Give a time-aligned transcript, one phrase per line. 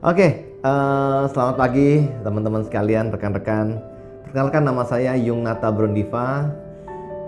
[0.00, 3.84] Oke, uh, selamat pagi teman-teman sekalian, rekan-rekan.
[4.24, 6.48] Perkenalkan nama saya Yung Nata Brondiva.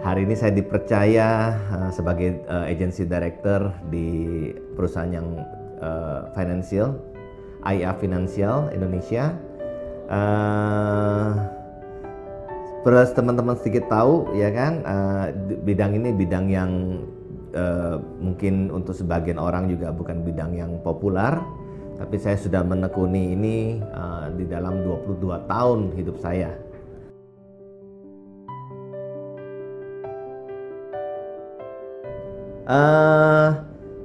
[0.01, 5.45] Hari ini saya dipercaya uh, sebagai uh, agency director di perusahaan yang
[5.85, 6.97] uh, financial,
[7.61, 9.37] IA Financial Indonesia.
[10.09, 11.45] Uh,
[12.89, 15.29] Terus teman-teman sedikit tahu ya kan uh,
[15.61, 17.05] bidang ini bidang yang
[17.53, 21.37] uh, mungkin untuk sebagian orang juga bukan bidang yang populer
[21.99, 23.57] tapi saya sudah menekuni ini
[23.93, 26.51] uh, di dalam 22 tahun hidup saya.
[32.63, 33.51] Uh,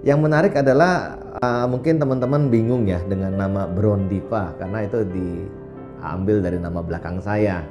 [0.02, 6.58] yang menarik adalah uh, mungkin teman-teman bingung ya dengan nama Brondiva karena itu diambil dari
[6.58, 7.62] nama belakang saya.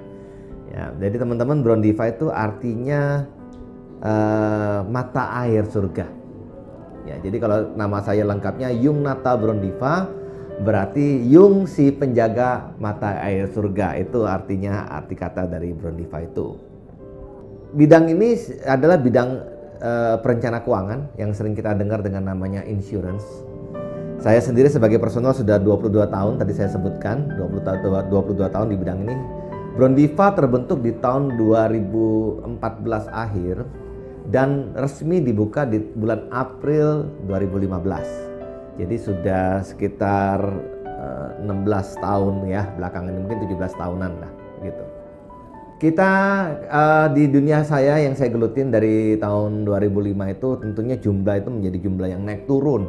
[0.70, 3.26] Ya, jadi teman-teman Brondiva itu artinya
[4.02, 6.25] uh, mata air surga.
[7.06, 10.10] Ya, jadi kalau nama saya lengkapnya Yung Nata Brondiva
[10.66, 16.58] berarti Yung si penjaga mata air surga itu artinya arti kata dari Brondiva itu.
[17.78, 18.34] Bidang ini
[18.66, 19.30] adalah bidang
[19.78, 23.22] uh, perencana keuangan yang sering kita dengar dengan namanya insurance.
[24.18, 27.78] Saya sendiri sebagai personal sudah 22 tahun tadi saya sebutkan 20 tahun
[28.10, 29.16] 22 tahun di bidang ini.
[29.76, 32.48] Brondiva terbentuk di tahun 2014
[33.12, 33.85] akhir
[34.30, 38.76] dan resmi dibuka di bulan April 2015.
[38.76, 40.38] Jadi sudah sekitar
[40.84, 44.84] uh, eh, 16 tahun ya belakangan ini mungkin 17 tahunan lah gitu.
[45.76, 46.12] Kita
[46.72, 51.78] uh, di dunia saya yang saya gelutin dari tahun 2005 itu tentunya jumlah itu menjadi
[51.84, 52.88] jumlah yang naik turun.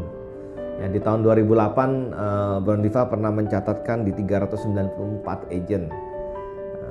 [0.78, 5.90] Ya, di tahun 2008 uh, eh, Brondiva pernah mencatatkan di 394 agent.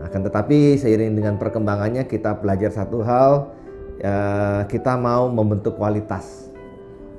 [0.04, 3.50] Akan tetapi seiring dengan perkembangannya kita belajar satu hal
[4.00, 4.16] ya,
[4.68, 6.50] kita mau membentuk kualitas.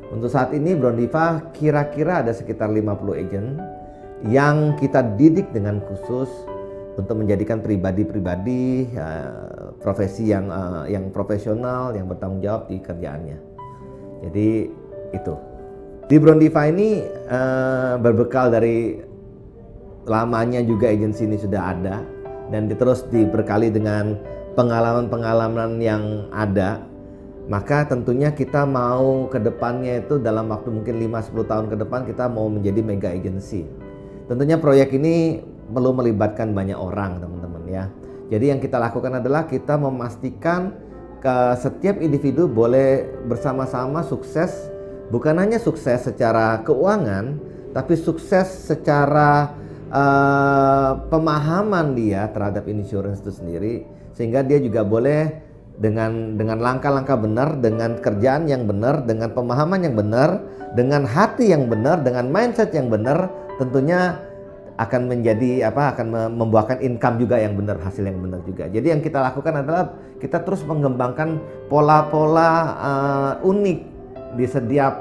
[0.08, 3.50] Untuk saat ini Brondiva kira-kira ada sekitar 50 agent
[4.32, 6.32] yang kita didik dengan khusus
[6.98, 9.30] untuk menjadikan pribadi-pribadi ya,
[9.84, 13.38] profesi yang uh, yang profesional yang bertanggung jawab di kerjaannya.
[14.26, 14.50] Jadi
[15.14, 15.36] itu.
[16.08, 18.96] Di Brondiva ini uh, berbekal dari
[20.08, 22.00] lamanya juga agensi ini sudah ada
[22.48, 24.16] dan terus diberkali dengan
[24.58, 26.82] pengalaman-pengalaman yang ada,
[27.46, 32.26] maka tentunya kita mau ke depannya itu dalam waktu mungkin 5-10 tahun ke depan kita
[32.26, 33.70] mau menjadi mega agency.
[34.26, 37.86] Tentunya proyek ini perlu melibatkan banyak orang teman-teman ya.
[38.34, 40.76] Jadi yang kita lakukan adalah kita memastikan
[41.22, 44.70] ke setiap individu boleh bersama-sama sukses
[45.10, 47.40] bukan hanya sukses secara keuangan
[47.72, 49.56] tapi sukses secara
[49.98, 53.74] uh, pemahaman dia terhadap insurance itu sendiri
[54.14, 55.46] sehingga dia juga boleh
[55.78, 60.42] dengan dengan langkah-langkah benar, dengan kerjaan yang benar, dengan pemahaman yang benar,
[60.74, 63.30] dengan hati yang benar, dengan mindset yang benar,
[63.62, 64.18] tentunya
[64.78, 68.66] akan menjadi apa akan membuahkan income juga yang benar, hasil yang benar juga.
[68.70, 71.38] Jadi yang kita lakukan adalah kita terus mengembangkan
[71.70, 73.80] pola-pola uh, unik
[74.34, 74.94] di setiap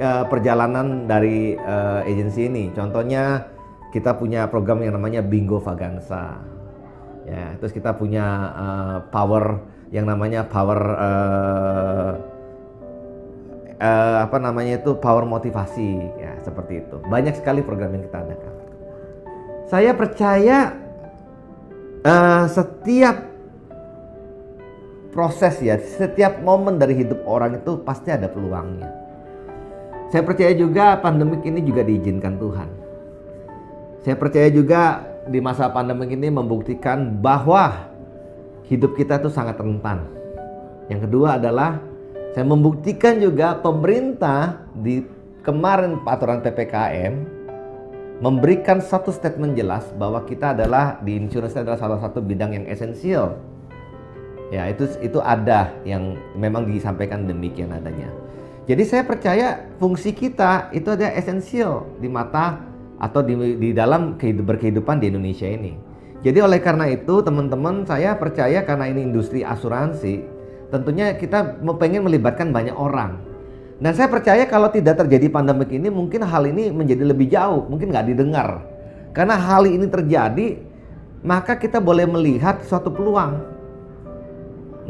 [0.00, 2.72] uh, perjalanan dari uh, agensi ini.
[2.72, 3.44] Contohnya
[3.94, 6.40] kita punya program yang namanya Bingo Vagansa
[7.28, 8.24] ya terus kita punya
[8.56, 9.60] uh, power
[9.92, 12.12] yang namanya power uh,
[13.78, 15.90] uh, apa namanya itu power motivasi.
[16.18, 16.96] Ya seperti itu.
[17.08, 18.54] Banyak sekali program yang kita adakan.
[19.68, 20.58] Saya percaya
[22.04, 23.28] uh, setiap
[25.08, 28.92] proses ya setiap momen dari hidup orang itu pasti ada peluangnya.
[30.08, 32.87] Saya percaya juga pandemik ini juga diizinkan Tuhan
[34.02, 37.90] saya percaya juga di masa pandemi ini membuktikan bahwa
[38.68, 40.06] hidup kita itu sangat rentan.
[40.88, 41.82] Yang kedua adalah
[42.32, 45.04] saya membuktikan juga pemerintah di
[45.42, 47.38] kemarin aturan PPKM
[48.18, 53.38] memberikan satu statement jelas bahwa kita adalah di insurance adalah salah satu bidang yang esensial.
[54.48, 58.08] Ya, itu itu ada yang memang disampaikan demikian adanya.
[58.68, 62.60] Jadi saya percaya fungsi kita itu ada esensial di mata
[62.98, 65.74] atau di, di dalam berkehidupan di Indonesia ini.
[66.18, 70.26] Jadi oleh karena itu teman-teman saya percaya karena ini industri asuransi,
[70.74, 73.22] tentunya kita pengen melibatkan banyak orang.
[73.78, 77.94] Dan saya percaya kalau tidak terjadi pandemik ini mungkin hal ini menjadi lebih jauh, mungkin
[77.94, 78.66] nggak didengar.
[79.14, 80.58] Karena hal ini terjadi,
[81.22, 83.38] maka kita boleh melihat suatu peluang.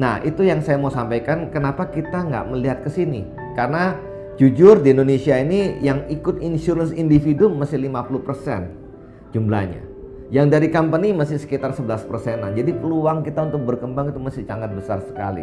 [0.01, 3.29] Nah itu yang saya mau sampaikan, kenapa kita nggak melihat ke sini?
[3.53, 3.93] Karena
[4.39, 9.83] Jujur di Indonesia ini yang ikut insurance individu masih 50% jumlahnya.
[10.31, 12.55] Yang dari company masih sekitar 11 persenan.
[12.55, 15.43] Jadi peluang kita untuk berkembang itu masih sangat besar sekali.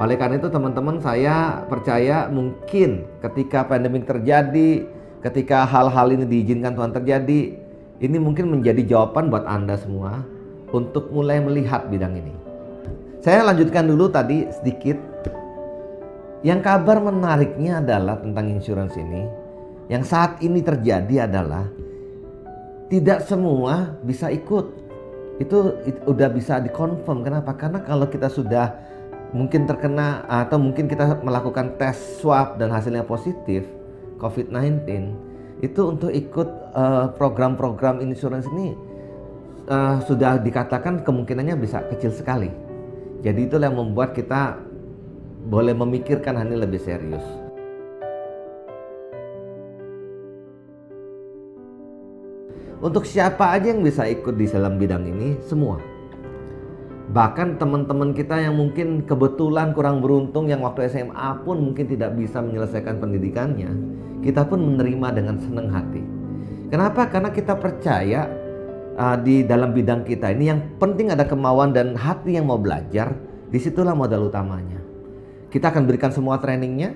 [0.00, 4.88] Oleh karena itu teman-teman saya percaya mungkin ketika pandemi terjadi
[5.22, 7.40] ketika hal-hal ini diizinkan Tuhan terjadi,
[7.98, 10.22] ini mungkin menjadi jawaban buat Anda semua
[10.70, 12.34] untuk mulai melihat bidang ini.
[13.20, 15.17] Saya lanjutkan dulu tadi sedikit.
[16.46, 19.26] Yang kabar menariknya adalah tentang insurance ini.
[19.90, 21.66] Yang saat ini terjadi adalah
[22.86, 24.86] tidak semua bisa ikut.
[25.38, 27.22] Itu, itu udah bisa dikonfirm.
[27.26, 27.54] Kenapa?
[27.54, 28.74] Karena kalau kita sudah
[29.34, 33.66] mungkin terkena atau mungkin kita melakukan tes swab dan hasilnya positif
[34.16, 34.88] COVID-19
[35.60, 38.78] itu untuk ikut eh, program-program uh, insurance ini
[39.66, 42.46] uh, sudah dikatakan kemungkinannya bisa kecil sekali.
[43.26, 44.54] Jadi itulah yang membuat kita
[45.48, 47.24] boleh memikirkan hal ini lebih serius.
[52.78, 55.34] Untuk siapa aja yang bisa ikut di dalam bidang ini?
[55.42, 55.98] Semua
[57.08, 62.44] Bahkan teman-teman kita yang mungkin kebetulan kurang beruntung yang waktu SMA pun mungkin tidak bisa
[62.44, 63.72] menyelesaikan pendidikannya,
[64.20, 66.04] kita pun menerima dengan senang hati.
[66.68, 67.08] Kenapa?
[67.08, 68.28] Karena kita percaya
[69.00, 73.16] uh, di dalam bidang kita ini yang penting ada kemauan dan hati yang mau belajar,
[73.48, 74.77] di situlah modal utamanya.
[75.48, 76.92] Kita akan berikan semua trainingnya,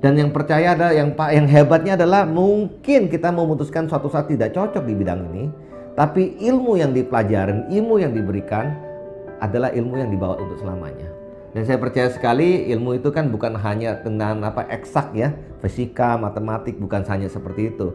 [0.00, 4.86] dan yang percaya ada yang yang hebatnya adalah mungkin kita memutuskan suatu saat tidak cocok
[4.88, 5.44] di bidang ini,
[5.92, 8.72] tapi ilmu yang dipelajarin, ilmu yang diberikan
[9.44, 11.04] adalah ilmu yang dibawa untuk selamanya.
[11.50, 16.78] Dan saya percaya sekali ilmu itu kan bukan hanya tentang apa eksak ya, fisika, matematik
[16.78, 17.90] bukan hanya seperti itu.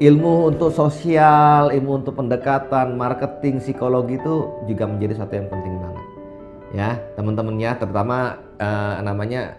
[0.00, 6.15] Ilmu untuk sosial, ilmu untuk pendekatan, marketing, psikologi itu juga menjadi satu yang penting banget.
[6.74, 9.54] Ya, teman-temannya terutama uh, namanya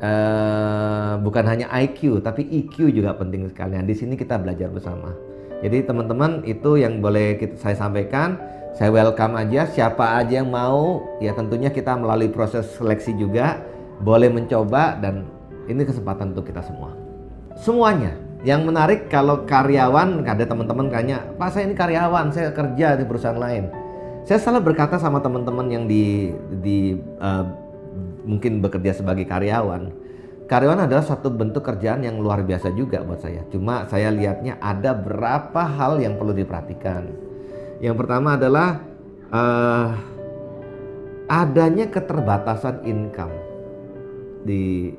[0.00, 3.80] uh, bukan hanya IQ tapi EQ juga penting sekali.
[3.80, 5.12] Nah, di sini kita belajar bersama.
[5.60, 8.40] Jadi teman-teman itu yang boleh kita, saya sampaikan.
[8.70, 9.66] Saya welcome aja.
[9.68, 13.60] Siapa aja yang mau ya tentunya kita melalui proses seleksi juga
[14.00, 15.28] boleh mencoba dan
[15.68, 16.96] ini kesempatan untuk kita semua.
[17.60, 18.16] Semuanya.
[18.40, 23.36] Yang menarik kalau karyawan ada teman-teman kayaknya pak saya ini karyawan saya kerja di perusahaan
[23.36, 23.68] lain
[24.24, 27.44] saya selalu berkata sama teman-teman yang di di uh,
[28.24, 29.90] mungkin bekerja sebagai karyawan
[30.46, 34.92] karyawan adalah satu bentuk kerjaan yang luar biasa juga buat saya cuma saya lihatnya ada
[34.92, 37.10] berapa hal yang perlu diperhatikan
[37.80, 38.84] yang pertama adalah
[39.32, 39.88] uh,
[41.30, 43.32] adanya keterbatasan income
[44.42, 44.90] di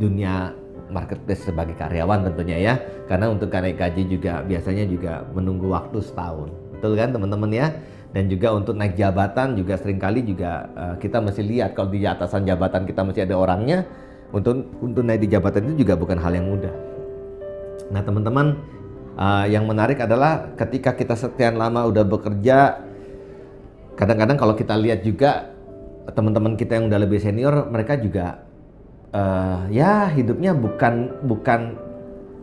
[0.00, 0.56] dunia
[0.88, 2.74] marketplace sebagai karyawan tentunya ya.
[3.06, 6.50] Karena untuk naik gaji juga biasanya juga menunggu waktu setahun.
[6.74, 7.66] Betul kan teman-teman ya?
[8.10, 12.02] Dan juga untuk naik jabatan juga sering kali juga uh, kita mesti lihat kalau di
[12.02, 13.86] atasan jabatan kita masih ada orangnya
[14.34, 16.74] untuk untuk naik di jabatan itu juga bukan hal yang mudah.
[17.94, 18.58] Nah teman-teman
[19.20, 22.78] Uh, yang menarik adalah ketika kita sekian lama udah bekerja,
[23.92, 25.50] kadang-kadang kalau kita lihat juga
[26.08, 28.40] teman-teman kita yang udah lebih senior, mereka juga
[29.12, 31.76] uh, ya hidupnya bukan bukan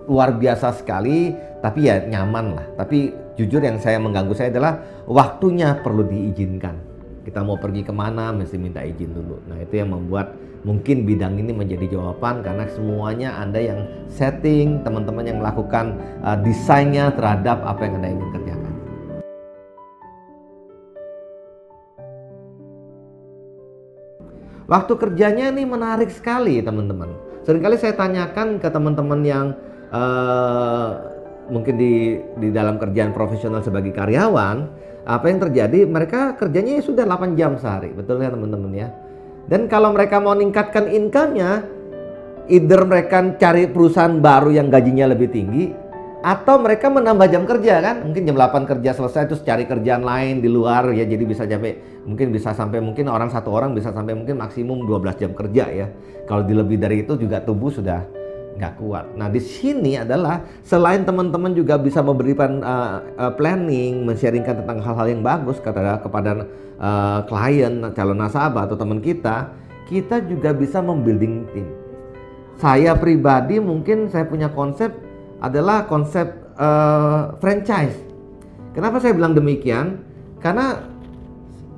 [0.08, 2.68] luar biasa sekali, tapi ya nyaman lah.
[2.80, 6.80] Tapi jujur yang saya mengganggu saya adalah waktunya perlu diizinkan.
[7.28, 9.44] Kita mau pergi ke mana mesti minta izin dulu.
[9.52, 10.32] Nah itu yang membuat
[10.64, 17.12] mungkin bidang ini menjadi jawaban karena semuanya Anda yang setting, teman-teman yang melakukan uh, desainnya
[17.12, 18.74] terhadap apa yang Anda ingin kerjakan.
[24.68, 27.08] Waktu kerjanya ini menarik sekali teman-teman.
[27.48, 29.56] Seringkali saya tanyakan ke teman-teman yang
[29.92, 30.90] uh,
[31.48, 34.58] mungkin di di dalam kerjaan profesional sebagai karyawan,
[35.08, 35.88] apa yang terjadi?
[35.88, 38.90] Mereka kerjanya sudah 8 jam sehari, betul ya teman-teman ya?
[39.48, 41.64] Dan kalau mereka mau meningkatkan income-nya,
[42.52, 45.72] either mereka cari perusahaan baru yang gajinya lebih tinggi,
[46.28, 50.42] atau mereka menambah jam kerja kan mungkin jam 8 kerja selesai terus cari kerjaan lain
[50.42, 54.18] di luar ya jadi bisa sampai mungkin bisa sampai mungkin orang satu orang bisa sampai
[54.18, 55.88] mungkin maksimum 12 jam kerja ya
[56.26, 58.02] kalau di lebih dari itu juga tubuh sudah
[58.58, 59.06] nggak kuat.
[59.14, 65.08] Nah di sini adalah selain teman-teman juga bisa memberikan uh, uh, planning, mensharingkan tentang hal-hal
[65.08, 66.44] yang bagus kepada kepada
[66.82, 69.54] uh, klien, calon nasabah atau teman kita,
[69.86, 71.68] kita juga bisa membuilding tim.
[72.58, 74.90] Saya pribadi mungkin saya punya konsep
[75.38, 76.26] adalah konsep
[76.58, 77.96] uh, franchise.
[78.74, 80.02] Kenapa saya bilang demikian?
[80.42, 80.97] Karena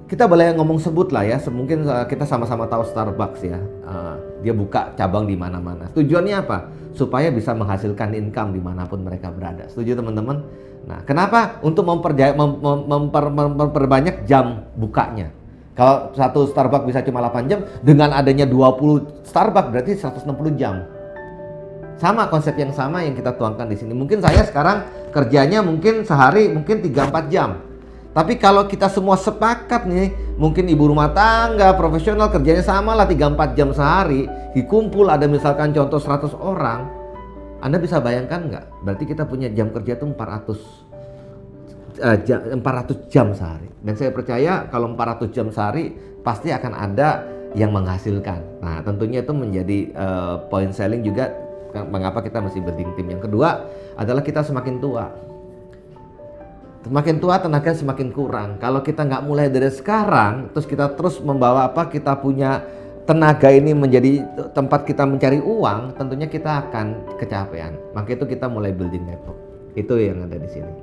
[0.10, 3.62] kita boleh ngomong sebut lah ya, mungkin kita sama-sama tahu Starbucks ya.
[3.86, 5.86] Uh, dia buka cabang di mana-mana.
[5.94, 6.66] Tujuannya apa?
[6.98, 9.70] Supaya bisa menghasilkan income di mana pun mereka berada.
[9.70, 10.42] Setuju teman-teman?
[10.90, 11.62] Nah, kenapa?
[11.62, 12.58] Untuk memperjaya, mem,
[12.90, 15.30] memper, memperbanyak jam bukanya.
[15.78, 20.90] Kalau satu Starbucks bisa cuma 8 jam, dengan adanya 20 Starbucks berarti 160 jam.
[22.02, 23.94] Sama konsep yang sama yang kita tuangkan di sini.
[23.94, 27.69] Mungkin saya sekarang kerjanya mungkin sehari mungkin 3-4 jam
[28.10, 30.10] tapi kalau kita semua sepakat nih,
[30.42, 34.26] mungkin ibu rumah tangga, profesional kerjanya sama lah 3-4 jam sehari,
[34.58, 36.90] dikumpul ada misalkan contoh 100 orang,
[37.62, 38.66] Anda bisa bayangkan nggak?
[38.82, 40.18] Berarti kita punya jam kerja itu 400
[42.02, 43.70] uh, jam, 400 jam sehari.
[43.86, 45.94] Dan saya percaya kalau 400 jam sehari
[46.26, 47.24] pasti akan ada
[47.54, 48.42] yang menghasilkan.
[48.62, 51.30] Nah, tentunya itu menjadi uh, point selling juga
[51.94, 53.08] mengapa kita masih building tim.
[53.14, 55.29] Yang kedua adalah kita semakin tua.
[56.80, 58.56] Semakin tua tenaga semakin kurang.
[58.56, 61.92] Kalau kita nggak mulai dari sekarang, terus kita terus membawa apa?
[61.92, 62.64] Kita punya
[63.04, 64.24] tenaga ini menjadi
[64.56, 67.76] tempat kita mencari uang, tentunya kita akan kecapean.
[67.92, 69.40] Maka itu kita mulai building network.
[69.76, 70.74] Itu yang ada di sini.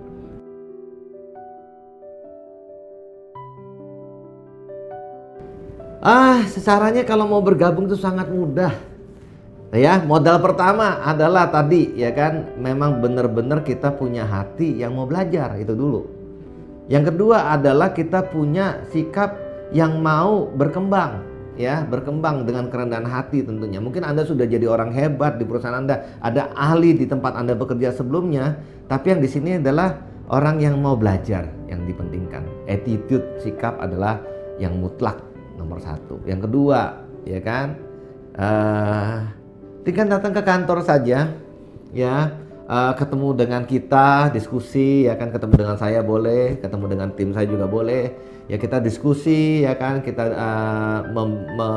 [6.05, 8.96] Ah, secaranya kalau mau bergabung itu sangat mudah.
[9.75, 15.59] Ya, modal pertama adalah tadi ya kan, memang benar-benar kita punya hati yang mau belajar
[15.59, 16.07] itu dulu.
[16.87, 19.35] Yang kedua adalah kita punya sikap
[19.75, 23.81] yang mau berkembang ya berkembang dengan kerendahan hati tentunya.
[23.81, 27.97] Mungkin Anda sudah jadi orang hebat di perusahaan Anda, ada ahli di tempat Anda bekerja
[27.97, 32.45] sebelumnya, tapi yang di sini adalah orang yang mau belajar yang dipentingkan.
[32.69, 34.21] Attitude, sikap adalah
[34.61, 35.19] yang mutlak
[35.57, 36.21] nomor satu.
[36.29, 36.81] Yang kedua,
[37.25, 37.67] ya kan,
[38.37, 39.25] uh,
[39.87, 41.31] tinggal datang ke kantor saja,
[41.95, 42.17] ya.
[42.67, 47.47] Uh, ketemu dengan kita, diskusi, ya kan, ketemu dengan saya boleh, ketemu dengan tim saya
[47.47, 48.11] juga boleh.
[48.47, 50.03] Ya kita diskusi ya kan.
[50.07, 51.69] Kita uh, mem, me,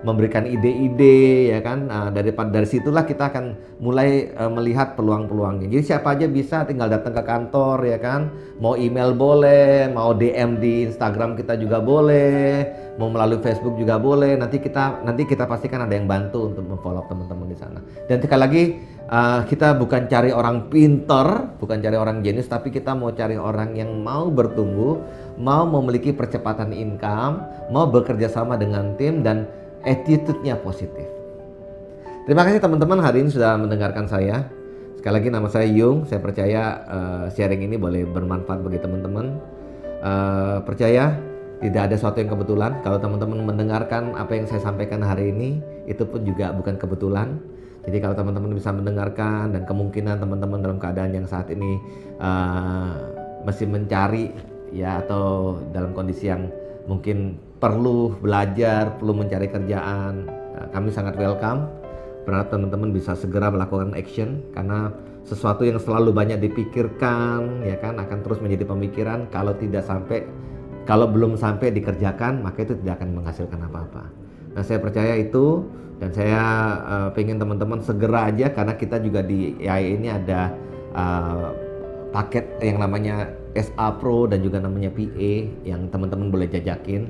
[0.00, 1.88] memberikan ide-ide ya kan.
[1.88, 5.68] Uh, dari dari situlah kita akan mulai uh, melihat peluang-peluangnya.
[5.72, 8.28] Jadi siapa aja bisa tinggal datang ke kantor ya kan.
[8.60, 12.68] Mau email boleh mau DM di Instagram kita juga boleh
[13.00, 17.08] mau melalui Facebook juga boleh nanti kita nanti kita pastikan ada yang bantu untuk memfollow
[17.08, 18.62] teman-teman di sana dan sekali lagi
[19.08, 23.72] uh, kita bukan cari orang pinter bukan cari orang jenius tapi kita mau cari orang
[23.72, 25.00] yang mau bertumbuh
[25.40, 27.40] mau memiliki percepatan income,
[27.72, 29.48] mau bekerja sama dengan tim dan
[29.82, 31.08] attitude-nya positif.
[32.28, 34.44] Terima kasih teman-teman hari ini sudah mendengarkan saya.
[35.00, 39.40] Sekali lagi nama saya Yung, saya percaya uh, sharing ini boleh bermanfaat bagi teman-teman.
[40.04, 41.16] Uh, percaya
[41.60, 42.72] tidak ada sesuatu yang kebetulan.
[42.80, 47.36] Kalau teman-teman mendengarkan apa yang saya sampaikan hari ini, itu pun juga bukan kebetulan.
[47.84, 51.80] Jadi kalau teman-teman bisa mendengarkan dan kemungkinan teman-teman dalam keadaan yang saat ini
[52.20, 52.92] uh,
[53.44, 54.32] masih mencari
[54.72, 56.48] ya atau dalam kondisi yang
[56.84, 61.68] mungkin perlu belajar, perlu mencari kerjaan, ya, kami sangat welcome.
[62.24, 64.92] Berharap teman-teman bisa segera melakukan action karena
[65.24, 70.24] sesuatu yang selalu banyak dipikirkan ya kan akan terus menjadi pemikiran kalau tidak sampai
[70.90, 74.10] kalau belum sampai dikerjakan maka itu tidak akan menghasilkan apa-apa.
[74.58, 75.62] Nah saya percaya itu
[76.02, 76.42] dan saya
[76.82, 80.50] uh, pengen teman-teman segera aja karena kita juga di AI ini ada
[80.90, 81.54] uh,
[82.10, 85.32] paket yang namanya SA Pro dan juga namanya PA
[85.62, 87.06] yang teman-teman boleh jajakin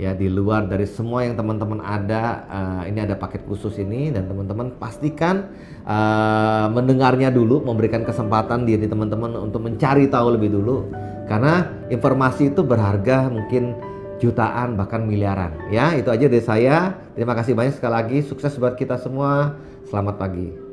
[0.00, 4.32] ya di luar dari semua yang teman-teman ada uh, ini ada paket khusus ini dan
[4.32, 5.52] teman-teman pastikan
[5.84, 10.88] uh, mendengarnya dulu memberikan kesempatan diri teman-teman untuk mencari tahu lebih dulu
[11.30, 13.78] karena informasi itu berharga mungkin
[14.18, 15.54] jutaan bahkan miliaran.
[15.70, 16.98] Ya itu aja dari saya.
[17.14, 18.18] Terima kasih banyak sekali lagi.
[18.26, 19.54] Sukses buat kita semua.
[19.86, 20.69] Selamat pagi